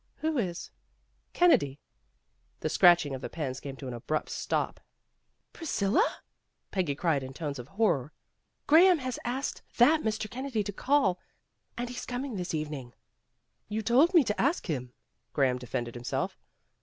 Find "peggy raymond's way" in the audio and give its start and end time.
10.53-10.59